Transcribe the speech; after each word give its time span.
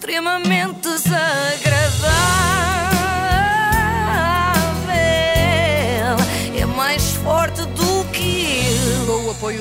extremamente 0.00 0.88
desagradável. 0.88 2.59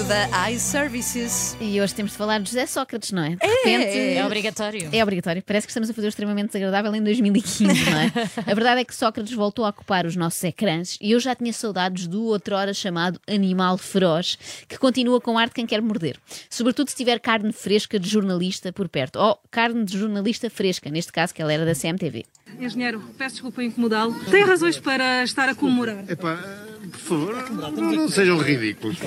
Da 0.10 0.50
iServices. 0.50 1.56
E 1.62 1.80
hoje 1.80 1.94
temos 1.94 2.14
de 2.14 2.18
falar 2.18 2.40
de 2.40 2.50
José 2.50 2.66
Sócrates, 2.66 3.12
não 3.12 3.24
é? 3.24 3.36
De 3.36 3.46
repente, 3.46 4.18
é 4.18 4.26
obrigatório. 4.26 4.90
É 4.92 5.04
obrigatório. 5.04 5.44
Parece 5.44 5.68
que 5.68 5.72
estamos 5.72 5.88
a 5.88 5.94
fazer 5.94 6.08
o 6.08 6.10
extremamente 6.10 6.48
desagradável 6.48 6.96
em 6.96 7.04
2015, 7.04 7.92
não 7.92 8.00
é? 8.00 8.12
a 8.52 8.56
verdade 8.56 8.82
é 8.82 8.84
que 8.84 8.96
Sócrates 8.96 9.32
voltou 9.34 9.66
a 9.66 9.70
ocupar 9.70 10.08
os 10.08 10.16
nossos 10.16 10.44
ecrãs 10.44 10.98
e 11.00 11.12
eu 11.12 11.20
já 11.20 11.36
tinha 11.36 11.54
saudades 11.54 12.08
do 12.08 12.24
outrora 12.24 12.74
chamado 12.74 13.22
Animal 13.28 13.78
Feroz, 13.78 14.40
que 14.68 14.80
continua 14.80 15.22
com 15.22 15.38
ar 15.38 15.50
de 15.50 15.54
quem 15.54 15.68
quer 15.68 15.80
morder. 15.80 16.18
Sobretudo 16.50 16.90
se 16.90 16.96
tiver 16.96 17.20
carne 17.20 17.54
fresca 17.54 18.00
de 18.00 18.10
jornalista 18.10 18.74
por 18.74 18.90
perto. 18.90 19.20
Ou 19.20 19.40
carne 19.52 19.86
de 19.86 19.96
jornalista 19.96 20.50
fresca, 20.50 20.90
neste 20.90 21.12
caso, 21.12 21.36
que 21.36 21.42
ela 21.44 21.54
era 21.54 21.66
da 21.66 21.76
CMTV. 21.76 22.26
Engenheiro, 22.60 23.00
peço 23.16 23.36
desculpa 23.36 23.64
incomodá-lo. 23.64 24.16
Tem 24.32 24.44
razões 24.44 24.80
para 24.80 25.24
estar 25.24 25.48
a 25.50 25.54
comemorar? 25.54 26.04
Epá, 26.10 26.40
por 26.90 27.00
favor, 27.00 27.36
não, 27.52 27.92
não 27.92 28.10
sejam 28.10 28.38
ridículos. 28.38 28.98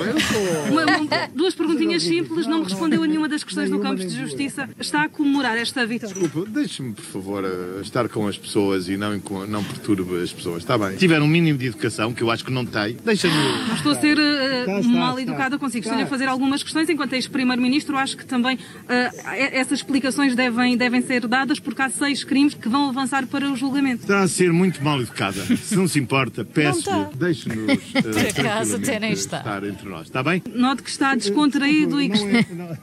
Uma- 0.70 1.28
duas 1.34 1.54
perguntinhas 1.54 2.02
simples, 2.02 2.46
não 2.46 2.58
me 2.60 2.64
respondeu 2.64 3.02
a 3.02 3.06
nenhuma 3.06 3.28
das 3.28 3.45
questões 3.45 3.70
do 3.70 3.78
campo 3.78 3.96
de 4.05 4.08
justiça. 4.18 4.68
Está 4.78 5.05
a 5.05 5.08
comemorar 5.08 5.56
esta 5.56 5.84
vitória? 5.86 6.14
Desculpa, 6.14 6.50
deixe-me, 6.50 6.92
por 6.95 7.05
favor, 7.05 7.45
estar 7.82 8.08
com 8.08 8.27
as 8.27 8.36
pessoas 8.38 8.88
e 8.88 8.96
não, 8.96 9.20
não 9.48 9.64
perturbe 9.64 10.22
as 10.22 10.32
pessoas. 10.32 10.62
Está 10.62 10.77
bem. 10.78 10.92
Se 10.92 10.98
tiver 10.98 11.20
um 11.20 11.27
mínimo 11.27 11.58
de 11.58 11.66
educação, 11.66 12.12
que 12.12 12.22
eu 12.22 12.30
acho 12.30 12.45
que 12.45 12.50
não 12.52 12.64
tem, 12.64 12.96
deixa-me. 13.05 13.34
Não 13.34 13.74
estou 13.74 13.92
a 13.92 13.94
ser 14.00 14.19
eh, 14.19 14.83
mal 14.84 15.19
educada 15.19 15.58
consigo. 15.58 15.84
Estou-lhe 15.84 16.05
a 16.05 16.06
fazer 16.06 16.27
algumas 16.27 16.62
questões. 16.62 16.88
Enquanto 16.88 17.12
ex-primeiro-ministro, 17.14 17.96
acho 17.96 18.16
que 18.16 18.24
também 18.24 18.58
e- 18.88 19.56
essas 19.56 19.78
explicações 19.80 20.34
devem, 20.34 20.77
devem 20.77 21.02
ser 21.02 21.27
dadas, 21.27 21.58
porque 21.58 21.83
há 21.83 21.88
seis 21.91 22.24
crimes 22.24 22.55
que 22.55 22.69
vão 22.69 22.88
avançar 22.88 23.27
para 23.27 23.50
o 23.50 23.56
julgamento. 23.56 24.02
Está 24.02 24.22
a 24.22 24.28
ser 24.28 24.52
muito 24.52 24.83
mal 24.83 25.00
educada. 25.00 25.42
Se 25.56 25.77
não 25.77 25.86
se 25.89 25.98
importa, 25.98 26.44
peço-lhe, 26.44 27.06
deixe-nos 27.17 27.72
eh, 27.73 28.28
acaso, 28.41 28.77
até 28.77 28.98
nem 28.98 29.12
tranquilamente 29.12 29.20
está. 29.20 29.39
estar 29.39 29.65
entre 29.65 29.89
nós. 29.89 30.06
Está 30.06 30.23
bem? 30.23 30.42
Note 30.55 30.83
que 30.83 30.91
está 30.91 31.15
descontraído 31.15 32.01
e 32.01 32.09
que 32.09 32.19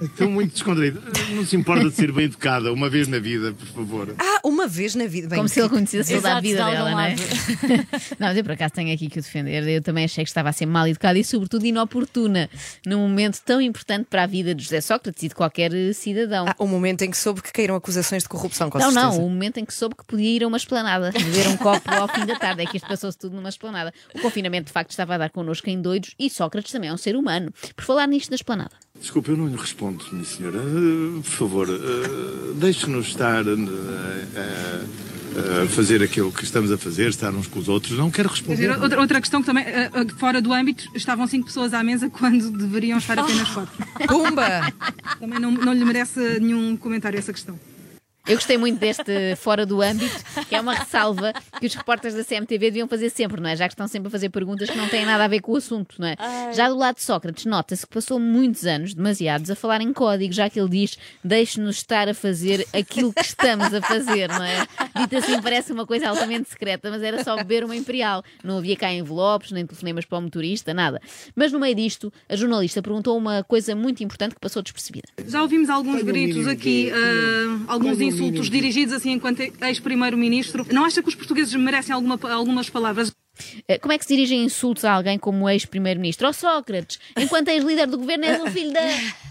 Estou 0.06 0.30
muito 0.30 0.54
descontraído. 0.54 1.02
Não 1.32 1.46
se 1.46 1.56
importa 1.56 1.90
de 1.90 1.96
ser 1.96 2.12
bem 2.12 2.26
educada 2.26 2.72
uma 2.72 2.90
vez 2.90 3.08
na 3.08 3.20
vida, 3.20 3.54
por 3.54 3.68
favor. 3.68 4.16
Ah, 4.18 4.40
uma 4.44 4.68
vez 4.68 4.96
na 4.96 5.06
vida. 5.06 5.28
Bem, 5.28 5.38
Como 5.38 5.50
se 5.50 5.60
ele 5.60 5.70
conhecesse 5.70 6.14
toda 6.16 6.38
a 6.38 6.42
vida 6.42 6.66
dela, 6.66 6.92
não 6.92 7.00
é? 7.00 7.16
não, 8.20 8.28
mas 8.28 8.38
eu 8.38 8.44
por 8.44 8.52
acaso 8.52 8.74
tenho 8.74 8.94
aqui 8.94 9.10
que 9.10 9.20
o 9.20 9.22
defender. 9.22 9.68
Eu 9.68 9.82
também 9.82 10.06
achei 10.06 10.24
que 10.24 10.30
estava 10.30 10.50
a 10.50 10.54
ser 10.54 10.66
mal 10.66 10.88
educada 10.88 11.18
e, 11.18 11.24
sobretudo, 11.24 11.66
inoportuna 11.66 12.50
num 12.86 13.00
momento 13.00 13.40
tão 13.44 13.62
importante 13.62 14.08
para 14.10 14.24
a 14.24 14.28
vida 14.28 14.54
de 14.54 14.64
José 14.64 14.82
Sócrates 14.82 15.24
e 15.24 15.30
de 15.30 15.36
qualquer 15.36 15.74
eh, 15.74 15.94
cidadão. 15.94 16.46
Ah, 16.48 16.56
o 16.58 16.68
momento 16.68 17.04
em 17.04 17.12
que 17.12 17.18
soube 17.18 17.42
que 17.42 17.52
caíram 17.52 17.76
acusações 17.76 18.24
de 18.24 18.30
corrupção, 18.30 18.70
com 18.70 18.78
não, 18.78 18.92
certeza. 18.92 19.18
não, 19.18 19.26
o 19.26 19.30
momento 19.30 19.58
em 19.58 19.66
que 19.66 19.74
soube 19.74 19.96
que 19.96 20.06
podia 20.06 20.30
ir 20.30 20.44
a 20.44 20.48
uma 20.48 20.58
esplanada, 20.58 21.12
beber 21.12 21.48
um 21.48 21.58
copo 21.58 21.90
ao 21.92 22.08
fim 22.08 22.26
da 22.26 22.38
tarde. 22.38 22.64
É 22.64 22.66
que 22.66 22.78
isto 22.78 22.88
passou-se 22.88 23.18
tudo 23.18 23.36
numa 23.36 23.50
esplanada. 23.50 23.94
O 24.16 24.22
confinamento, 24.22 24.68
de 24.68 24.74
facto, 24.80 24.92
estava 24.92 25.16
a 25.16 25.18
dar 25.18 25.30
connosco 25.30 25.70
em 25.70 25.82
doidos 25.82 26.16
e 26.18 26.30
Sócrates 26.30 26.72
também 26.72 26.90
é 26.90 26.94
um 26.94 26.98
ser 26.98 27.16
humano. 27.16 27.52
Por 27.76 27.84
falar 27.84 28.08
nisto 28.08 28.30
da 28.30 28.36
esplanada. 28.36 28.72
Desculpe, 29.00 29.30
eu 29.30 29.38
não 29.38 29.48
lhe 29.48 29.56
respondo, 29.56 30.04
minha 30.12 30.26
senhora. 30.26 30.58
Eh, 30.58 31.22
por 31.22 31.30
favor, 31.30 31.68
eh, 31.70 32.54
deixe-nos 32.56 33.08
estar 33.08 33.44
eh, 33.46 34.84
a 35.64 35.68
fazer 35.68 36.02
aquilo 36.02 36.32
que 36.32 36.44
estamos 36.44 36.72
a 36.72 36.78
fazer, 36.78 37.10
estar 37.10 37.32
uns 37.34 37.48
com 37.48 37.60
os 37.60 37.70
outros. 37.70 37.98
Não 37.98 38.10
quero 38.10 38.30
Quer 38.30 38.36
responder. 38.36 38.56
dizer, 38.56 38.82
Outra, 38.82 39.00
outra 39.00 39.22
questão 39.22 39.42
que 39.42 39.46
também, 39.46 39.66
fora 40.18 40.42
do 40.42 40.52
âmbito, 40.54 40.86
estavam 40.96 41.28
cinco 41.28 41.46
pessoas 41.48 41.74
à 41.74 41.84
mesa 41.84 42.10
quando 42.10 42.50
deveriam 42.52 42.98
estar 42.98 43.18
apenas 43.20 43.50
quatro. 43.50 43.86
Pumba! 44.08 44.74
Também 45.20 45.40
não, 45.40 45.52
não 45.52 45.74
lhe 45.74 45.86
merece 45.86 46.40
nenhum 46.40 46.76
comentário 46.78 47.18
essa 47.20 47.32
questão. 47.34 47.60
Eu 48.30 48.36
gostei 48.36 48.60
muito 48.60 48.78
deste 48.78 49.36
fora 49.38 49.66
do 49.66 49.82
âmbito, 49.82 50.24
que 50.48 50.54
é 50.54 50.62
uma 50.62 50.76
ressalva 50.76 51.34
que 51.60 51.66
os 51.66 51.74
repórteres 51.74 52.16
da 52.16 52.24
CMTV 52.24 52.60
deviam 52.60 52.88
fazer 52.88 53.10
sempre, 53.10 53.42
não 53.42 53.50
é? 53.50 53.56
Já 53.56 53.68
que 53.68 53.74
estão 53.74 53.88
sempre 53.88 54.08
a 54.08 54.12
fazer 54.12 54.30
perguntas 54.30 54.70
que 54.70 54.78
não 54.78 54.88
têm 54.88 55.04
nada 55.04 55.24
a 55.26 55.28
ver 55.28 55.42
com 55.42 55.54
o 55.54 55.56
assunto, 55.56 55.96
não 55.98 56.08
é? 56.08 56.16
Já 56.54 56.70
do 56.70 56.78
lado 56.78 56.98
de 56.98 57.02
Sócrates, 57.02 57.46
nota-se 57.46 57.88
que 57.88 57.92
passou 57.92 58.20
muitos 58.20 58.68
anos, 58.68 58.94
demasiados, 58.94 59.50
a 59.50 59.56
falar 59.56 59.82
em 59.82 59.92
código, 59.92 60.32
já 60.32 60.48
que 60.48 60.60
ele 60.60 60.70
diz: 60.70 60.96
deixe-nos 61.24 61.78
estar 61.78 62.08
a 62.08 62.14
fazer 62.14 62.68
aquilo 62.72 63.12
que 63.12 63.22
estamos 63.22 63.74
a 63.74 63.82
fazer, 63.82 64.30
não 64.30 64.44
é? 64.44 64.60
Dito 64.96 65.18
assim, 65.18 65.42
parece 65.42 65.74
uma 65.74 65.88
coisa 65.88 66.10
altamente 66.10 66.50
secreta, 66.50 66.92
mas 66.92 67.02
era 67.02 67.24
só 67.24 67.36
beber 67.36 67.64
uma 67.64 67.76
imperial. 67.76 68.24
Não 68.44 68.60
havia 68.60 68.78
cá 68.78 68.94
envelopes, 68.94 69.52
nem 69.52 69.66
telefonemas 69.66 70.06
para 70.06 70.20
o 70.20 70.22
motorista, 70.22 70.72
nada. 70.72 71.02
Mas 71.36 71.52
no 71.52 71.60
meio 71.60 71.74
disto, 71.74 72.14
a 72.30 72.36
jornalista 72.36 72.80
perguntou 72.80 73.18
uma 73.18 73.44
coisa 73.44 73.76
muito 73.76 74.04
importante 74.04 74.36
que 74.36 74.40
passou 74.40 74.62
despercebida. 74.62 75.08
Já 75.28 75.42
ouvimos 75.42 75.68
alguns 75.68 76.04
gritos 76.04 76.46
aqui, 76.46 76.92
ah, 76.92 77.74
alguns 77.74 78.00
insultos 78.00 78.19
dirigidos 78.50 78.94
assim 78.94 79.12
enquanto 79.12 79.40
ex-primeiro-ministro. 79.40 80.66
Não 80.72 80.86
acha 80.86 81.02
que 81.02 81.10
os 81.10 81.16
portugueses 81.16 81.54
merecem 81.56 81.94
alguma- 81.94 82.20
algumas 82.32 82.70
palavras? 82.70 83.12
Eh, 83.68 83.78
Como 83.80 83.92
é 83.94 83.98
que 83.98 84.06
se 84.06 84.14
dirigem 84.16 84.44
insultos 84.44 84.86
a 84.86 84.94
alguém 84.94 85.18
como 85.18 85.50
ex-primeiro-ministro? 85.50 86.28
Ó 86.28 86.34
Sócrates, 86.34 87.00
enquanto 87.18 87.48
ex-líder 87.50 87.88
do 87.88 87.98
governo 87.98 88.26
és 88.26 88.42
um 88.42 88.48
filho 88.52 88.72
da. 88.74 88.80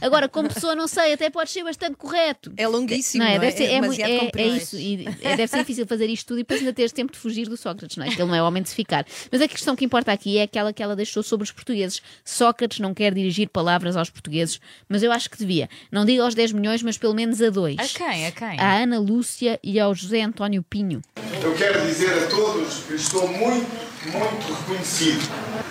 Agora, 0.01 0.29
como 0.29 0.49
pessoa, 0.49 0.75
não 0.75 0.87
sei, 0.89 1.13
até 1.13 1.31
pode 1.31 1.51
ser 1.51 1.65
bastante 1.65 1.97
correto. 1.97 2.53
É 2.57 2.67
longuíssimo, 2.69 3.23
Não 3.25 3.31
é? 3.31 3.37
não 3.39 3.45
é? 3.45 3.47
Deve 3.51 3.57
ser, 3.57 3.65
É 3.65 3.69
é, 3.69 4.25
é- 4.27 4.31
é 4.43 4.47
isso. 4.49 4.77
E 4.77 5.07
é- 5.23 5.37
deve 5.37 5.47
ser 5.49 5.59
difícil 5.59 5.87
fazer 5.87 6.07
isto 6.09 6.27
tudo 6.29 6.39
e 6.39 6.43
depois 6.43 6.61
ainda 6.61 6.73
teres 6.73 6.93
tempo 6.93 7.13
de 7.13 7.19
fugir 7.19 7.49
do 7.49 7.57
Sócrates, 7.57 7.97
não 7.97 8.05
é? 8.05 8.09
Que 8.15 8.21
ele 8.21 8.29
não 8.29 8.35
é 8.35 8.43
homem 8.43 8.63
de 8.63 8.69
se 8.69 8.75
ficar. 8.75 9.07
Mas 9.31 9.41
a 9.41 9.49
questão 9.49 9.75
que 9.77 9.85
importa 9.85 10.13
aqui 10.13 10.39
é 10.39 10.43
aquela 10.43 10.73
que 10.73 10.83
ela 10.83 10.95
deixou 10.97 11.23
sobre 11.23 11.45
os 11.45 11.51
portugueses. 11.53 12.01
Sócrates 12.25 12.79
não 12.81 12.95
quer 12.95 13.13
dirigir 13.15 13.49
palavras 13.49 13.97
aos 13.97 14.11
portugueses, 14.11 14.61
mas 14.89 15.03
eu 15.03 15.11
acho 15.13 15.29
que 15.31 15.39
devia. 15.39 15.69
Não 15.91 16.05
digo 16.05 16.23
aos 16.23 16.35
10 16.35 16.53
milhões, 16.53 16.83
mas 16.83 16.97
pelo 16.99 17.15
menos 17.15 17.41
a 17.43 17.51
dois. 17.51 17.77
A 17.79 17.85
quem? 17.87 18.27
A 18.27 18.31
quem? 18.33 18.59
À 18.61 18.79
Ana 18.83 18.99
Lúcia 18.99 19.59
e 19.63 19.79
ao 19.81 19.95
José 19.95 20.23
António 20.23 20.63
Pinho. 20.63 21.01
Eu 21.43 21.55
quero 21.55 21.81
dizer 21.87 22.11
a 22.25 22.27
todos 22.27 22.79
que 22.85 22.95
estou 22.95 23.27
muito, 23.29 23.67
muito 24.07 24.53
reconhecido. 24.55 25.23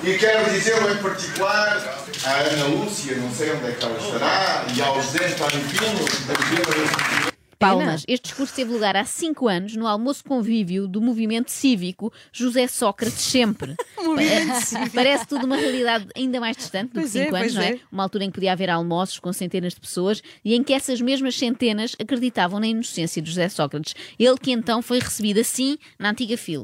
E 0.03 0.17
quero 0.17 0.51
dizê-lo 0.51 0.91
em 0.91 0.97
particular 0.97 2.03
à 2.25 2.31
Ana 2.31 2.65
Lúcia, 2.67 3.15
não 3.17 3.31
sei 3.31 3.51
onde 3.51 3.67
é 3.67 3.71
que 3.71 3.83
ela 3.83 3.97
estará, 3.97 4.65
e 4.75 4.81
ao 4.81 5.01
José 5.01 5.25
António 5.27 5.59
Pinho, 5.67 6.27
da 6.27 6.33
Vila 6.45 7.31
Palmas. 7.59 8.03
Este 8.07 8.25
discurso 8.25 8.53
teve 8.53 8.71
lugar 8.71 8.95
há 8.95 9.03
cinco 9.03 9.47
anos 9.47 9.75
no 9.75 9.87
almoço 9.87 10.23
convívio 10.23 10.87
do 10.87 11.01
movimento 11.01 11.49
cívico 11.49 12.13
José 12.31 12.67
Sócrates 12.67 13.19
Sempre. 13.19 13.73
Pa- 13.97 14.89
Parece 14.93 15.25
tudo 15.25 15.47
uma 15.47 15.55
realidade 15.57 16.05
ainda 16.15 16.39
mais 16.39 16.55
distante 16.55 16.89
do 16.93 16.93
que 16.93 16.99
Pois 16.99 17.15
é, 17.15 17.23
cinco 17.25 17.35
anos, 17.35 17.53
pois 17.53 17.55
não 17.55 17.61
é? 17.63 17.69
é. 17.71 17.79
Uma 17.91 18.03
altura 18.03 18.25
em 18.25 18.27
que 18.27 18.35
podia 18.35 18.51
haver 18.51 18.69
almoços 18.69 19.17
com 19.17 19.33
centenas 19.33 19.73
de 19.73 19.79
pessoas 19.79 20.21
e 20.45 20.53
em 20.53 20.63
que 20.63 20.71
essas 20.71 21.01
mesmas 21.01 21.35
centenas 21.35 21.95
acreditavam 21.99 22.59
na 22.59 22.67
inocência 22.67 23.19
de 23.23 23.27
José 23.27 23.49
Sócrates. 23.49 23.95
Ele 24.19 24.37
que 24.37 24.51
então 24.51 24.83
foi 24.83 24.99
recebido 24.99 25.39
assim 25.39 25.79
na 25.97 26.11
antiga 26.11 26.37
fila. 26.37 26.63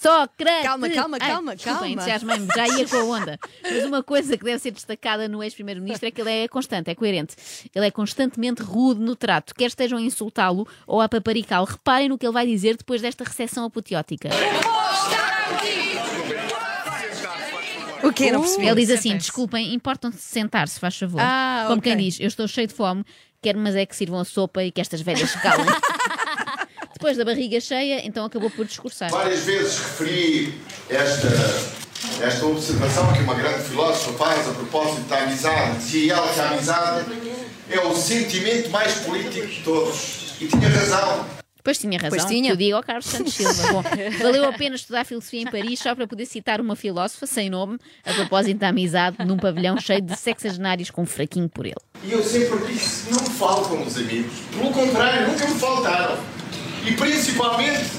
Sócrates! 0.00 0.62
Calma, 0.62 0.88
calma, 0.88 1.18
Ai, 1.20 1.30
calma, 1.30 1.54
desculpem, 1.56 1.80
calma. 1.80 1.88
entusiasmei-me, 1.92 2.46
já 2.56 2.68
ia 2.68 2.88
com 2.88 2.96
a 2.96 3.04
onda. 3.04 3.38
Mas 3.62 3.84
uma 3.84 4.02
coisa 4.02 4.36
que 4.38 4.44
deve 4.44 4.58
ser 4.58 4.70
destacada 4.70 5.28
no 5.28 5.42
ex-primeiro-ministro 5.42 6.08
é 6.08 6.10
que 6.10 6.20
ele 6.22 6.30
é 6.30 6.48
constante, 6.48 6.88
é 6.90 6.94
coerente. 6.94 7.36
Ele 7.74 7.86
é 7.86 7.90
constantemente 7.90 8.62
rude 8.62 8.98
no 9.00 9.14
trato, 9.14 9.54
quer 9.54 9.66
estejam 9.66 9.98
a 9.98 10.00
insultá-lo 10.02 10.66
ou 10.86 11.02
a 11.02 11.08
paparicá-lo. 11.08 11.66
Reparem 11.66 12.08
no 12.08 12.16
que 12.16 12.24
ele 12.24 12.32
vai 12.32 12.46
dizer 12.46 12.78
depois 12.78 13.02
desta 13.02 13.24
recepção 13.24 13.64
apoteótica. 13.66 14.30
O 18.02 18.12
quê? 18.12 18.32
Não 18.32 18.40
percebi. 18.40 18.66
Ele 18.66 18.80
diz 18.80 18.90
assim: 18.90 19.16
desculpem, 19.18 19.74
importam-se 19.74 20.18
sentar-se, 20.22 20.80
faz 20.80 20.96
favor. 20.96 21.20
Ah, 21.20 21.64
Como 21.66 21.78
ok. 21.78 21.92
quem 21.94 22.02
diz, 22.02 22.18
eu 22.18 22.26
estou 22.28 22.48
cheio 22.48 22.66
de 22.66 22.72
fome, 22.74 23.04
quero 23.42 23.58
mas 23.58 23.76
é 23.76 23.84
que 23.84 23.94
sirvam 23.94 24.18
a 24.20 24.24
sopa 24.24 24.64
e 24.64 24.70
que 24.70 24.80
estas 24.80 25.02
velhas 25.02 25.34
calem. 25.36 25.66
Depois 27.00 27.16
da 27.16 27.24
barriga 27.24 27.58
cheia, 27.62 28.06
então 28.06 28.26
acabou 28.26 28.50
por 28.50 28.66
discursar. 28.66 29.10
Várias 29.10 29.40
vezes 29.40 29.78
referi 29.78 30.52
esta, 30.86 31.28
esta 32.22 32.44
observação 32.44 33.10
que 33.14 33.20
uma 33.20 33.32
grande 33.32 33.64
filósofa 33.64 34.12
faz 34.18 34.46
a 34.46 34.52
propósito 34.52 35.00
da 35.08 35.22
amizade. 35.22 35.78
Dizia 35.78 36.12
ela 36.12 36.30
que 36.30 36.40
a 36.40 36.50
amizade 36.50 37.06
é 37.70 37.80
o 37.80 37.94
sentimento 37.96 38.68
mais 38.68 38.92
político 38.96 39.46
de 39.46 39.62
todos. 39.62 40.34
E 40.42 40.46
tinha 40.46 40.68
razão. 40.68 41.26
Pois 41.64 41.78
tinha 41.78 41.98
razão, 41.98 42.10
Pois 42.18 42.24
tinha. 42.26 42.42
que 42.48 42.52
eu 42.52 42.56
digo 42.56 42.76
ao 42.76 42.82
Carlos 42.82 43.06
Santos 43.06 43.32
Silva. 43.32 43.62
Bom, 43.72 43.82
valeu 44.18 44.44
a 44.44 44.52
pena 44.52 44.76
estudar 44.76 45.04
filosofia 45.06 45.40
em 45.40 45.46
Paris 45.46 45.80
só 45.80 45.94
para 45.94 46.06
poder 46.06 46.26
citar 46.26 46.60
uma 46.60 46.76
filósofa 46.76 47.26
sem 47.26 47.48
nome, 47.48 47.78
a 48.04 48.12
propósito 48.12 48.58
da 48.58 48.68
amizade, 48.68 49.16
num 49.24 49.38
pavilhão 49.38 49.78
cheio 49.80 50.02
de 50.02 50.14
sexagenários 50.18 50.90
com 50.90 51.00
um 51.00 51.06
fraquinho 51.06 51.48
por 51.48 51.64
ele. 51.64 51.76
E 52.04 52.12
eu 52.12 52.22
sempre 52.22 52.58
disse, 52.66 53.10
não 53.10 53.22
me 53.22 53.30
faltam 53.30 53.82
os 53.86 53.96
amigos. 53.96 54.32
Pelo 54.54 54.70
contrário, 54.70 55.28
nunca 55.28 55.48
me 55.48 55.58
faltaram. 55.58 56.39
E 56.86 56.92
principalmente, 56.92 57.90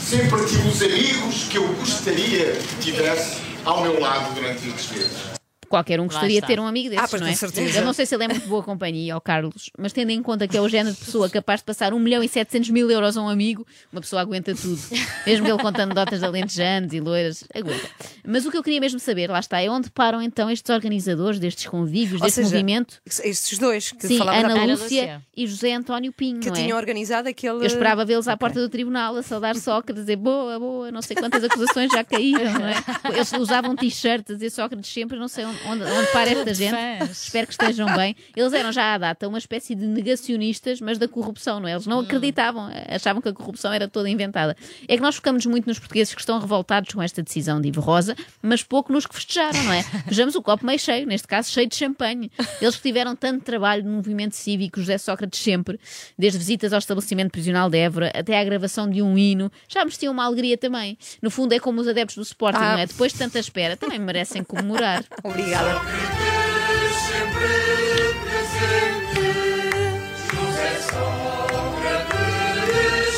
sempre 0.00 0.44
tive 0.46 0.68
os 0.68 0.82
amigos 0.82 1.44
que 1.48 1.56
eu 1.56 1.66
gostaria 1.74 2.52
que 2.52 2.76
tivesse 2.80 3.40
ao 3.64 3.82
meu 3.82 4.00
lado 4.00 4.34
durante 4.34 4.68
estes 4.68 4.90
meses. 4.90 5.33
Qualquer 5.68 6.00
um 6.00 6.04
gostaria 6.06 6.40
de 6.40 6.46
ter 6.46 6.58
um 6.60 6.66
amigo 6.66 6.90
desses, 6.90 7.04
Ah, 7.04 7.08
pois, 7.08 7.20
não 7.22 7.28
é? 7.28 7.32
com 7.32 7.36
certeza. 7.38 7.78
Eu 7.78 7.84
não 7.84 7.92
sei 7.92 8.06
se 8.06 8.14
ele 8.14 8.24
é 8.24 8.28
muito 8.28 8.46
boa 8.48 8.62
companhia, 8.62 9.14
ao 9.14 9.20
Carlos, 9.20 9.70
mas 9.78 9.92
tendo 9.92 10.10
em 10.10 10.22
conta 10.22 10.46
que 10.48 10.56
é 10.56 10.60
o 10.60 10.68
género 10.68 10.94
de 10.94 11.04
pessoa 11.04 11.28
capaz 11.28 11.60
de 11.60 11.64
passar 11.64 11.92
1 11.94 11.98
milhão 11.98 12.22
e 12.22 12.28
700 12.28 12.70
mil 12.70 12.90
euros 12.90 13.16
a 13.16 13.22
um 13.22 13.28
amigo, 13.28 13.66
uma 13.92 14.00
pessoa 14.00 14.22
aguenta 14.22 14.54
tudo. 14.54 14.78
Mesmo 15.26 15.46
ele 15.46 15.58
contando 15.58 15.94
dotas 15.94 16.20
de 16.20 16.26
alentejanos 16.26 16.92
e 16.92 17.00
loiras, 17.00 17.44
aguenta. 17.54 17.88
Mas 18.26 18.44
o 18.46 18.50
que 18.50 18.56
eu 18.56 18.62
queria 18.62 18.80
mesmo 18.80 18.98
saber, 18.98 19.30
lá 19.30 19.40
está, 19.40 19.60
é 19.60 19.68
onde 19.70 19.90
param 19.90 20.20
então 20.22 20.50
estes 20.50 20.68
organizadores 20.74 21.38
destes 21.38 21.66
convívios, 21.66 22.20
Ou 22.20 22.26
deste 22.26 22.36
seja, 22.36 22.48
movimento? 22.50 23.00
Estes 23.06 23.58
dois 23.58 23.92
que 23.92 24.06
Sim, 24.06 24.20
Ana 24.20 24.52
Ana 24.52 24.64
Lúcia 24.64 24.74
Lúcia. 25.02 25.22
e 25.36 25.46
José 25.46 25.72
António 25.74 26.12
Pinho, 26.12 26.40
que 26.40 26.48
não 26.50 26.56
é? 26.56 26.62
tinham 26.62 26.78
organizado 26.78 27.28
aquele. 27.28 27.58
Eu 27.58 27.66
esperava 27.66 28.04
vê-los 28.04 28.28
à 28.28 28.36
porta 28.36 28.60
do 28.60 28.68
tribunal 28.68 29.16
a 29.16 29.22
saudar 29.22 29.56
Sócrates, 29.56 30.04
dizer 30.04 30.16
boa, 30.16 30.58
boa, 30.58 30.90
não 30.90 31.02
sei 31.02 31.16
quantas 31.16 31.42
acusações 31.44 31.90
já 31.92 32.02
caíram, 32.04 32.52
não 32.52 32.66
é? 32.66 32.74
Eles 33.14 33.32
usavam 33.32 33.74
t-shirts 33.76 34.30
a 34.30 34.34
dizer 34.34 34.50
Sócrates 34.50 34.90
sempre, 34.92 35.18
não 35.18 35.28
sei 35.28 35.44
onde, 35.44 35.58
onde, 35.66 35.84
onde 35.84 36.06
para 36.12 36.30
esta 36.30 36.54
gente. 36.54 36.70
Fãs. 36.98 37.22
Espero 37.24 37.46
que 37.46 37.52
estejam 37.52 37.94
bem. 37.94 38.14
Eles 38.36 38.52
eram 38.52 38.72
já 38.72 38.94
à 38.94 38.98
data 38.98 39.26
uma 39.28 39.38
espécie 39.38 39.74
de 39.74 39.86
negacionistas, 39.86 40.80
mas 40.80 40.98
da 40.98 41.08
corrupção, 41.08 41.60
não 41.60 41.68
é? 41.68 41.72
Eles 41.72 41.86
não 41.86 42.00
acreditavam, 42.00 42.70
achavam 42.88 43.20
que 43.20 43.28
a 43.28 43.32
corrupção 43.32 43.72
era 43.72 43.88
toda 43.88 44.08
inventada. 44.08 44.56
É 44.88 44.96
que 44.96 45.02
nós 45.02 45.16
focamos 45.16 45.44
muito 45.46 45.66
nos 45.66 45.78
portugueses 45.78 46.14
que 46.14 46.20
estão 46.20 46.38
revoltados 46.38 46.92
com 46.94 47.02
esta 47.02 47.22
decisão 47.22 47.60
de 47.60 47.68
Ivo 47.68 47.80
Rosa, 47.80 48.14
mas 48.42 48.62
pouco 48.62 48.92
nos 48.92 49.06
que 49.06 49.14
festejaram, 49.14 49.62
não 49.64 49.72
é? 49.72 49.84
Vejamos 50.06 50.34
o 50.34 50.42
copo 50.42 50.64
meio 50.66 50.78
cheio, 50.78 51.06
neste 51.06 51.26
caso 51.28 51.50
cheio 51.50 51.68
de 51.68 51.76
champanhe. 51.76 52.30
Eles 52.60 52.76
que 52.76 52.82
tiveram 52.82 53.14
tanto 53.16 53.44
trabalho 53.44 53.84
no 53.84 53.90
movimento 53.92 54.34
cívico, 54.36 54.80
José 54.80 54.98
Sócrates 54.98 55.40
sempre, 55.40 55.78
desde 56.18 56.38
visitas 56.38 56.72
ao 56.72 56.78
estabelecimento 56.78 57.30
prisional 57.30 57.68
de 57.70 57.78
Évora 57.78 58.10
até 58.14 58.38
à 58.38 58.44
gravação 58.44 58.88
de 58.88 59.02
um 59.02 59.16
hino, 59.18 59.50
já 59.68 59.80
mereciam 59.84 60.12
uma 60.12 60.24
alegria 60.24 60.56
também. 60.56 60.96
No 61.22 61.30
fundo 61.30 61.52
é 61.52 61.58
como 61.58 61.80
os 61.80 61.88
adeptos 61.88 62.16
do 62.16 62.22
Sporting, 62.22 62.58
Ah. 62.60 62.72
não 62.72 62.78
é? 62.78 62.86
Depois 62.86 63.12
de 63.12 63.18
tanta 63.18 63.38
espera, 63.38 63.76
também 63.76 63.98
merecem 63.98 64.42
comemorar. 64.44 65.04
Obrigada. 65.22 65.43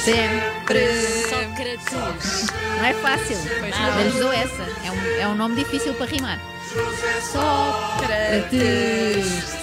Sempre. 0.04 0.86
Sócrates. 1.28 2.46
Não 2.78 2.84
é 2.84 2.94
fácil. 2.94 3.36
não. 3.36 3.94
Mas 3.96 4.14
dou 4.14 4.32
essa. 4.32 4.62
É 4.84 4.90
um, 4.90 5.20
é 5.22 5.28
um 5.28 5.34
nome 5.34 5.56
difícil 5.56 5.94
para 5.94 6.06
rimar. 6.06 6.40
Sócrates. 7.32 8.56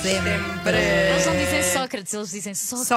Sempre. 0.01 0.77
Eles 0.77 1.25
não 1.25 1.37
dizem 1.37 1.63
Sócrates, 1.63 2.13
eles 2.13 2.31
dizem 2.31 2.55
Sócrates. 2.55 2.89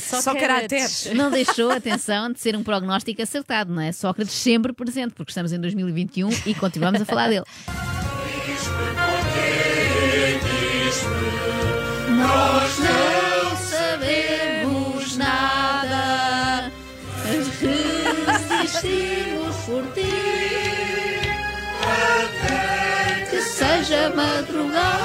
Só 0.00 0.34
caracteres. 0.34 1.06
Não 1.14 1.30
deixou, 1.30 1.70
atenção, 1.70 2.32
de 2.32 2.40
ser 2.40 2.56
um 2.56 2.62
prognóstico 2.62 3.22
acertado, 3.22 3.72
não 3.72 3.82
é? 3.82 3.92
Sócrates 3.92 4.34
sempre 4.34 4.72
presente, 4.72 5.14
porque 5.14 5.30
estamos 5.30 5.52
em 5.52 5.60
2021 5.60 6.28
e 6.46 6.54
continuamos 6.54 7.00
a 7.00 7.04
falar 7.04 7.28
dele. 7.28 7.44
Por 19.68 19.84
ti. 19.92 20.10
Que 23.30 23.40
seja 23.42 24.10
madrugada. 24.16 24.98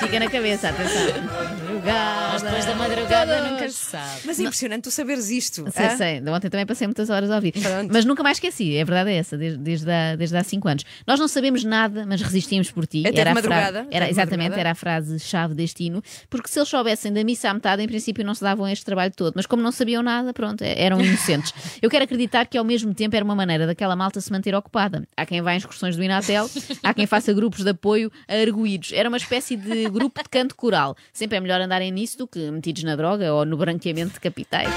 Fica 0.00 0.18
na 0.18 0.28
cabeça, 0.28 0.68
atenção. 0.70 1.63
Madrugada. 1.84 2.32
Mas 2.32 2.42
depois 2.42 2.64
da 2.64 2.74
madrugada 2.74 3.36
Todos. 3.36 3.50
nunca 3.52 3.68
se 3.68 3.74
sabe. 3.84 4.20
Mas 4.24 4.38
é 4.40 4.42
impressionante 4.42 4.82
tu 4.82 4.90
saberes 4.90 5.30
isto. 5.30 5.64
Sei, 5.70 5.86
hã? 5.86 5.96
sei. 5.96 6.20
De 6.20 6.30
Ontem 6.30 6.48
também 6.50 6.66
passei 6.66 6.86
muitas 6.86 7.10
horas 7.10 7.30
a 7.30 7.36
ouvir. 7.36 7.52
Pronto. 7.52 7.90
Mas 7.92 8.04
nunca 8.04 8.22
mais 8.22 8.36
esqueci. 8.38 8.78
A 8.80 8.84
verdade 8.84 9.10
é 9.10 9.16
essa, 9.16 9.36
desde, 9.36 9.58
desde, 9.58 9.90
há, 9.90 10.16
desde 10.16 10.36
há 10.36 10.42
cinco 10.44 10.68
anos. 10.68 10.84
Nós 11.06 11.20
não 11.20 11.28
sabemos 11.28 11.62
nada, 11.64 12.04
mas 12.06 12.20
resistimos 12.22 12.70
por 12.70 12.86
ti. 12.86 13.00
Até 13.00 13.12
de 13.12 13.20
era 13.20 13.30
a 13.30 13.34
madrugada, 13.34 13.72
fra- 13.72 13.80
até 13.82 13.96
Era, 13.96 14.04
de 14.06 14.10
exatamente, 14.12 14.36
madrugada. 14.50 14.60
era 14.60 14.70
a 14.70 14.74
frase-chave 14.74 15.54
deste 15.54 15.84
hino. 15.84 16.02
Porque 16.28 16.48
se 16.48 16.58
eles 16.58 16.68
soubessem 16.68 17.12
da 17.12 17.22
missa 17.22 17.50
à 17.50 17.54
metade, 17.54 17.82
em 17.82 17.86
princípio 17.86 18.24
não 18.24 18.34
se 18.34 18.42
davam 18.42 18.66
este 18.68 18.84
trabalho 18.84 19.12
todo. 19.14 19.34
Mas 19.36 19.46
como 19.46 19.62
não 19.62 19.70
sabiam 19.72 20.02
nada, 20.02 20.32
pronto, 20.32 20.62
é- 20.62 20.80
eram 20.82 21.00
inocentes. 21.00 21.52
Eu 21.82 21.90
quero 21.90 22.04
acreditar 22.04 22.46
que 22.46 22.56
ao 22.58 22.64
mesmo 22.64 22.94
tempo 22.94 23.14
era 23.14 23.24
uma 23.24 23.34
maneira 23.34 23.66
daquela 23.66 23.94
malta 23.94 24.20
se 24.20 24.30
manter 24.32 24.54
ocupada. 24.54 25.06
Há 25.16 25.26
quem 25.26 25.40
vá 25.42 25.54
em 25.54 25.58
excursões 25.58 25.96
do 25.96 26.02
Inatel, 26.02 26.48
há 26.82 26.94
quem 26.94 27.06
faça 27.06 27.32
grupos 27.32 27.62
de 27.62 27.70
apoio 27.70 28.10
a 28.28 28.34
arguídos. 28.34 28.92
Era 28.92 29.08
uma 29.08 29.18
espécie 29.18 29.56
de 29.56 29.88
grupo 29.90 30.22
de 30.22 30.28
canto 30.28 30.54
coral. 30.56 30.96
Sempre 31.12 31.36
é 31.38 31.40
melhor 31.40 31.60
andarem 31.74 31.90
nisso 31.90 32.18
do 32.18 32.28
que 32.28 32.50
metidos 32.50 32.84
na 32.84 32.94
droga 32.94 33.32
ou 33.34 33.44
no 33.44 33.56
branqueamento 33.56 34.14
de 34.14 34.20
capitais. 34.20 34.68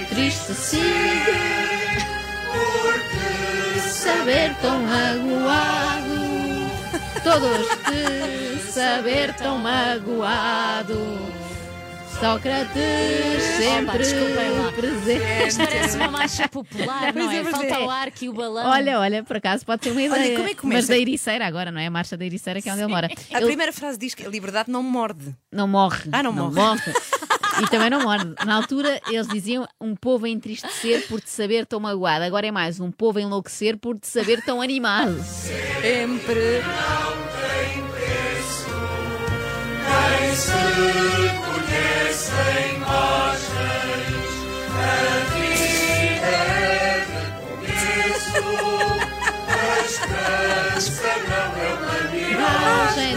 Entristecido 0.00 1.32
por 2.50 3.80
saber 3.88 4.54
tão 4.60 4.80
magoado. 4.80 6.16
Todos 7.22 7.68
de 7.92 8.72
saber 8.72 9.34
tão 9.34 9.58
magoado. 9.58 11.45
Sócrates 12.20 13.42
sempre 13.56 14.14
lá. 14.34 14.72
presente. 14.72 15.56
Parece 15.56 15.96
uma 15.96 16.08
marcha 16.08 16.48
popular, 16.48 17.00
não 17.02 17.08
é? 17.08 17.12
Pois 17.12 17.32
é, 17.34 17.42
pois 17.42 17.50
Falta 17.56 17.74
é. 17.74 17.78
o 17.86 17.90
arco 17.90 18.24
e 18.24 18.28
o 18.28 18.32
balão. 18.32 18.70
Olha, 18.70 18.98
olha, 19.00 19.22
por 19.22 19.36
acaso 19.36 19.64
pode 19.66 19.84
ser 19.84 19.90
uma 19.90 20.00
Olha, 20.00 20.26
ideia. 20.26 20.54
como 20.56 20.72
é? 20.72 20.76
Mas 20.76 20.86
da 20.88 20.96
Ericeira 20.96 21.46
agora, 21.46 21.70
não 21.70 21.80
é? 21.80 21.86
A 21.86 21.90
marcha 21.90 22.16
da 22.16 22.24
Ericeira 22.24 22.60
que 22.62 22.68
é 22.68 22.72
onde 22.72 22.82
ele 22.82 22.92
mora. 22.92 23.08
A 23.32 23.36
Ele 23.38 23.46
primeira 23.46 23.72
frase 23.72 23.98
diz 23.98 24.14
que 24.14 24.24
a 24.24 24.28
liberdade 24.28 24.70
não 24.70 24.82
morde. 24.82 25.34
não 25.52 25.68
morre. 25.68 26.08
Ah, 26.12 26.22
não 26.22 26.32
morre. 26.32 26.92
E 27.62 27.66
também 27.70 27.88
não 27.90 28.02
morre. 28.02 28.34
Na 28.44 28.56
altura 28.56 29.00
eles 29.08 29.26
diziam 29.28 29.66
um 29.80 29.94
povo 29.94 30.26
a 30.26 30.28
entristecer 30.28 31.06
por 31.08 31.20
te 31.20 31.30
saber 31.30 31.64
tão 31.66 31.80
magoado. 31.80 32.24
Agora 32.24 32.46
é 32.46 32.50
mais 32.50 32.80
um 32.80 32.90
povo 32.90 33.18
a 33.18 33.22
enlouquecer 33.22 33.76
por 33.78 33.98
te 33.98 34.06
saber 34.08 34.42
tão 34.42 34.60
animado. 34.60 35.22
Sempre. 35.22 36.62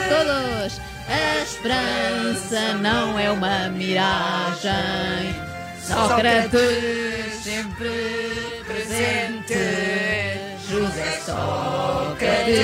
Todos! 0.10 0.82
A 1.08 1.44
esperança 1.44 2.74
não 2.76 3.18
é 3.18 3.32
uma 3.32 3.70
miragem. 3.70 4.70
Sócrates 5.82 7.44
sempre 7.44 8.62
presente. 8.68 9.56
José 10.70 11.20
Sócrates 11.26 12.60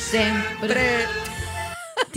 sempre. 0.00 1.25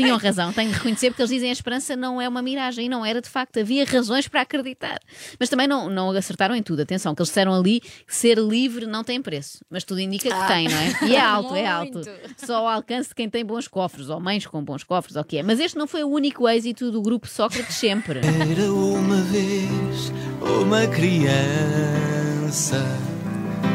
Tinham 0.03 0.17
razão, 0.17 0.53
tenho 0.53 0.69
de 0.69 0.75
reconhecer, 0.77 1.09
porque 1.09 1.21
eles 1.21 1.31
dizem 1.31 1.49
a 1.49 1.53
esperança 1.53 1.95
não 1.95 2.21
é 2.21 2.27
uma 2.27 2.41
miragem, 2.41 2.85
e 2.85 2.89
não 2.89 3.05
era 3.05 3.21
de 3.21 3.29
facto, 3.29 3.59
havia 3.59 3.83
razões 3.85 4.27
para 4.27 4.41
acreditar. 4.41 4.99
Mas 5.39 5.49
também 5.49 5.67
não, 5.67 5.89
não 5.89 6.11
acertaram 6.11 6.55
em 6.55 6.63
tudo. 6.63 6.81
Atenção, 6.81 7.13
que 7.13 7.21
eles 7.21 7.29
disseram 7.29 7.53
ali 7.53 7.81
que 7.81 8.15
ser 8.15 8.37
livre 8.37 8.85
não 8.85 9.03
tem 9.03 9.21
preço, 9.21 9.59
mas 9.69 9.83
tudo 9.83 9.99
indica 9.99 10.29
que 10.29 10.47
tem, 10.47 10.69
não 10.69 10.77
é? 10.77 11.09
E 11.09 11.15
é 11.15 11.19
alto, 11.19 11.55
é 11.55 11.67
alto. 11.69 12.01
Só 12.37 12.57
ao 12.57 12.67
alcance 12.67 13.09
de 13.09 13.15
quem 13.15 13.29
tem 13.29 13.43
bons 13.43 13.67
cofres, 13.67 14.09
ou 14.09 14.19
mães 14.19 14.45
com 14.45 14.63
bons 14.63 14.83
cofres, 14.83 15.15
ou 15.15 15.21
o 15.21 15.25
que 15.25 15.37
é. 15.37 15.43
Mas 15.43 15.59
este 15.59 15.77
não 15.77 15.87
foi 15.87 16.03
o 16.03 16.07
único 16.07 16.47
êxito 16.47 16.91
do 16.91 17.01
grupo 17.01 17.27
Sócrates 17.27 17.75
sempre. 17.75 18.19
Era 18.19 18.71
uma 18.71 19.21
vez 19.23 20.11
uma 20.61 20.87
criança 20.87 21.37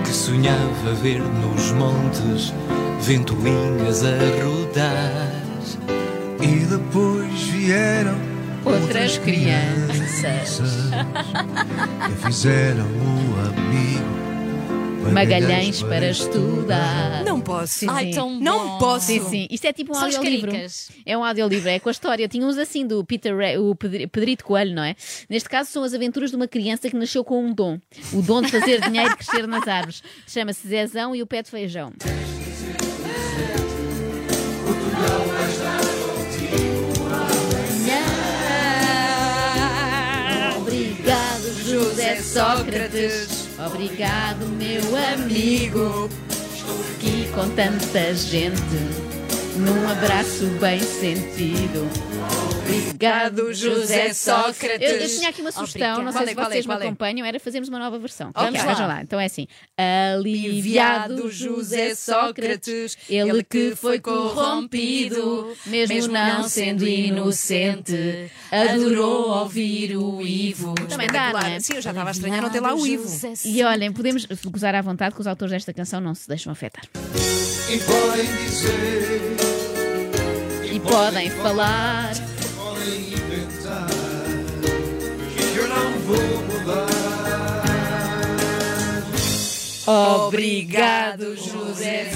que 0.05 0.11
sonhava 0.11 0.93
ver 0.95 1.21
nos 1.21 1.71
montes 1.73 2.53
ventoinhas 3.01 4.03
a 4.03 4.17
rodar. 4.43 5.44
E 6.45 6.65
depois 6.67 7.43
vieram 7.45 8.17
Outras 8.65 9.19
crianças. 9.19 10.61
que 12.07 12.27
fizeram 12.27 12.85
o 12.87 13.49
amigo 13.49 14.15
Magalhães 15.13 15.83
para 15.83 16.09
estudar. 16.09 17.23
Não 17.25 17.39
posso. 17.39 17.89
Ai, 17.91 18.11
tão 18.11 18.41
Não 18.41 18.69
bom. 18.71 18.79
posso. 18.79 19.07
Sim, 19.07 19.21
sim. 19.29 19.47
Isto 19.51 19.67
é 19.67 19.73
tipo 19.73 19.93
um 19.93 19.95
São 19.95 20.05
audiolivro. 20.05 20.51
É 21.05 21.17
um 21.17 21.23
audiolivro, 21.23 21.69
é 21.69 21.79
com 21.79 21.91
a 21.91 21.93
história. 21.93 22.27
Tinha 22.27 22.47
uns 22.47 22.57
assim 22.57 22.87
do 22.87 23.05
Peter 23.05 23.37
Re- 23.37 23.59
o 23.59 23.75
Pedri- 23.75 24.07
Pedrito 24.07 24.45
Coelho, 24.45 24.75
não 24.75 24.83
é? 24.83 24.97
Neste 25.29 25.49
caso 25.49 25.71
são 25.71 25.85
as 25.85 25.93
aventuras 25.93 26.31
de 26.31 26.37
uma 26.37 26.49
criança 26.49 26.89
que 26.89 26.97
nasceu 26.97 27.23
com 27.23 27.45
um 27.45 27.53
dom. 27.53 27.79
O 28.15 28.23
dom 28.23 28.41
de 28.41 28.51
fazer 28.51 28.81
dinheiro 28.89 29.15
crescer 29.15 29.47
nas 29.47 29.69
árvores. 29.69 30.03
Chama-se 30.27 30.67
Zezão 30.67 31.15
e 31.15 31.23
o 31.23 31.27
pé 31.27 31.43
de 31.43 31.51
feijão. 31.51 31.93
Sócrates. 42.35 43.49
Obrigado, 43.65 44.45
meu 44.49 44.83
amigo. 45.15 46.11
Estou 46.53 46.81
aqui 46.97 47.31
com 47.33 47.49
tanta 47.51 48.13
gente. 48.13 48.61
num 49.57 49.89
abraço 49.89 50.47
bem 50.61 50.81
sentido. 50.81 51.89
Obrigado, 52.65 53.53
José 53.53 54.13
Sócrates. 54.15 54.91
Eu, 54.91 54.97
eu 54.99 55.09
tinha 55.09 55.29
aqui 55.29 55.43
uma 55.43 55.53
sugestão, 55.53 56.03
não 56.03 56.13
sei 56.13 56.21
Qual 56.21 56.25
é, 56.25 56.29
se 56.29 56.35
qual 56.35 56.47
é, 56.47 56.51
vocês 56.53 56.67
qual 56.67 56.79
me 56.79 56.85
é? 56.85 56.89
acompanham, 56.89 57.27
era 57.27 57.39
fazermos 57.39 57.69
uma 57.69 57.79
nova 57.79 57.99
versão. 57.99 58.31
Vamos 58.35 58.51
Ok, 58.51 58.61
lá. 58.63 58.67
vejam 58.73 58.87
lá. 58.89 59.03
Então 59.03 59.21
é 59.21 59.27
assim: 59.27 59.47
Aliviado 60.15 61.31
José 61.31 61.95
Sócrates, 61.95 62.97
ele 63.09 63.45
que 63.45 63.77
foi 63.77 64.01
corrompido, 64.01 65.55
mesmo 65.67 66.13
não 66.13 66.49
sendo 66.49 66.87
inocente, 66.87 68.31
adorou 68.51 69.31
ouvir 69.41 69.97
o 69.97 70.23
Ivo. 70.23 70.75
Também 70.89 71.09
dá, 71.09 71.33
não 71.33 71.41
é? 71.41 71.61
Sim, 71.61 71.75
eu 71.75 71.83
já 71.83 71.91
estava 71.91 72.09
a 72.11 72.13
estranhar 72.13 72.41
não 72.43 72.51
ter 72.51 72.61
lá 72.61 72.75
o 72.75 72.87
Ivo. 72.87 73.05
E 73.45 73.63
olhem, 73.63 73.93
podemos 73.93 74.25
gozar 74.47 74.75
à 74.75 74.81
vontade 74.81 75.15
que 75.15 75.21
os 75.21 75.27
autores 75.27 75.53
desta 75.53 75.73
canção 75.75 76.01
não 76.01 76.15
se 76.15 76.27
deixam 76.27 76.51
afetar. 76.53 76.85
E 77.69 77.79
podem 77.79 78.27
dizer, 78.47 79.37
E 80.75 80.81
podem 80.81 81.31
falar. 81.31 82.13
Vou 86.05 86.17
mudar. 86.17 86.85
Obrigado, 89.87 91.37
José 91.37 92.11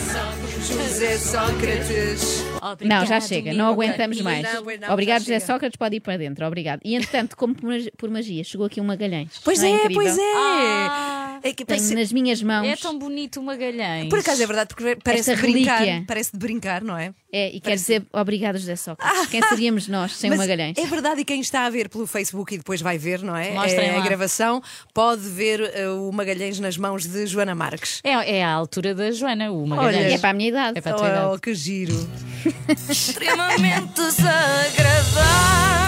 José 0.66 1.18
Sócrates. 1.18 2.42
Não, 2.82 3.04
já 3.06 3.20
chega, 3.20 3.52
não 3.52 3.68
aguentamos 3.68 4.20
mais. 4.22 4.42
Não, 4.42 4.62
não, 4.62 4.92
Obrigado, 4.92 5.20
José 5.20 5.34
chega. 5.38 5.46
Sócrates, 5.46 5.76
pode 5.76 5.96
ir 5.96 6.00
para 6.00 6.16
dentro, 6.16 6.46
obrigado. 6.46 6.80
E 6.84 6.94
entretanto, 6.94 7.36
como 7.36 7.54
por 7.54 7.68
mag- 7.68 7.90
por 7.98 8.10
magia, 8.10 8.42
chegou 8.42 8.66
aqui 8.66 8.80
um 8.80 8.84
Magalhães. 8.84 9.38
Pois 9.44 9.58
Não 9.60 9.66
é, 9.68 9.70
incrível? 9.84 9.94
pois 10.02 10.16
é. 10.18 10.32
Ah, 10.34 11.27
é 11.42 11.52
que 11.52 11.64
Tenho 11.64 11.80
parece, 11.80 11.94
nas 11.94 12.12
minhas 12.12 12.42
mãos. 12.42 12.66
É 12.66 12.76
tão 12.76 12.98
bonito 12.98 13.40
o 13.40 13.42
Magalhães. 13.42 14.08
Por 14.08 14.18
acaso 14.18 14.42
é 14.42 14.46
verdade, 14.46 14.74
porque 14.74 14.96
parece 15.02 15.34
de 15.34 15.40
brincar. 15.40 15.84
Parece 16.06 16.32
de 16.32 16.38
brincar, 16.38 16.82
não 16.82 16.96
é? 16.96 17.12
É, 17.32 17.54
e 17.54 17.60
quer 17.60 17.74
dizer 17.74 18.06
obrigado, 18.12 18.56
José 18.56 18.74
Sócrates. 18.76 19.26
Quem 19.26 19.42
seríamos 19.42 19.86
nós 19.88 20.16
sem 20.16 20.30
o 20.30 20.36
Magalhães? 20.36 20.78
É 20.78 20.86
verdade, 20.86 21.20
e 21.20 21.24
quem 21.24 21.40
está 21.40 21.66
a 21.66 21.70
ver 21.70 21.88
pelo 21.88 22.06
Facebook 22.06 22.54
e 22.54 22.58
depois 22.58 22.80
vai 22.80 22.96
ver, 22.96 23.22
não 23.22 23.36
é? 23.36 23.50
Mostrem 23.50 23.88
É 23.88 23.98
a 23.98 24.00
gravação, 24.00 24.62
pode 24.94 25.28
ver 25.28 25.60
eh, 25.74 25.88
o 25.88 26.10
Magalhães 26.10 26.58
nas 26.58 26.76
mãos 26.76 27.06
de 27.06 27.26
Joana 27.26 27.54
Marques. 27.54 28.00
É, 28.02 28.38
é 28.38 28.44
a 28.44 28.50
altura 28.50 28.94
da 28.94 29.10
Joana, 29.10 29.50
o 29.52 29.66
Magalhães. 29.66 30.12
E 30.12 30.14
é 30.14 30.18
para 30.18 30.30
a 30.30 30.32
minha 30.32 30.48
idade. 30.48 30.78
É 30.78 30.80
para 30.80 30.92
a 30.92 30.94
tua 30.96 31.08
idade. 31.08 31.34
Oh, 31.34 31.38
que 31.38 31.54
giro. 31.54 32.08
extremamente 32.88 33.94
desagradável. 33.94 35.87